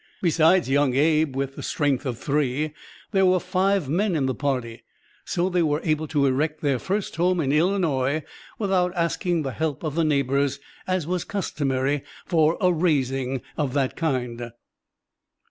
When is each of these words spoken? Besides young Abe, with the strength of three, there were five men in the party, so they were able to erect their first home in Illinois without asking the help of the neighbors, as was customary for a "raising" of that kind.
Besides 0.23 0.67
young 0.67 0.95
Abe, 0.95 1.35
with 1.35 1.55
the 1.55 1.61
strength 1.61 2.07
of 2.07 2.17
three, 2.17 2.73
there 3.11 3.23
were 3.27 3.39
five 3.39 3.87
men 3.87 4.15
in 4.15 4.25
the 4.25 4.33
party, 4.33 4.81
so 5.25 5.47
they 5.47 5.61
were 5.61 5.79
able 5.83 6.07
to 6.07 6.25
erect 6.25 6.61
their 6.61 6.79
first 6.79 7.17
home 7.17 7.39
in 7.39 7.51
Illinois 7.51 8.23
without 8.57 8.95
asking 8.95 9.43
the 9.43 9.51
help 9.51 9.83
of 9.83 9.93
the 9.93 10.03
neighbors, 10.03 10.59
as 10.87 11.05
was 11.05 11.23
customary 11.23 12.01
for 12.25 12.57
a 12.59 12.73
"raising" 12.73 13.43
of 13.57 13.75
that 13.75 13.95
kind. 13.95 14.51